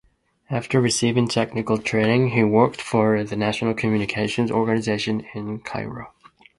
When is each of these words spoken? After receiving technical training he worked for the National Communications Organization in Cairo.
After 0.49 0.81
receiving 0.81 1.27
technical 1.27 1.77
training 1.77 2.29
he 2.29 2.43
worked 2.43 2.81
for 2.81 3.23
the 3.23 3.35
National 3.35 3.75
Communications 3.75 4.49
Organization 4.49 5.27
in 5.35 5.59
Cairo. 5.59 6.11